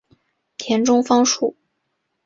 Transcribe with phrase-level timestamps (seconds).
[0.57, 1.55] 田中芳树。